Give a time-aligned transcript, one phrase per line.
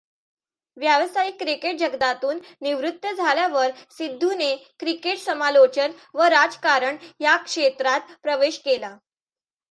[0.77, 8.95] व्यावसायिक क्रिकेटजगतातून निवृत्त झाल्यावर सिद्धूने क्रिकेट समालोचन व राजकारण या क्षेत्रांत प्रवेश केला.